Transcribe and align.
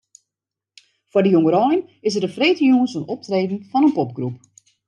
Foar 1.11 1.23
de 1.23 1.29
jongerein 1.35 1.81
is 2.07 2.13
der 2.13 2.23
de 2.25 2.31
freedtejûns 2.35 2.93
in 2.97 3.09
optreden 3.13 3.61
fan 3.69 3.85
in 3.87 3.95
popgroep. 3.97 4.35